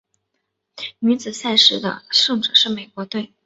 [0.97, 3.33] 女子赛事的胜者是美国队。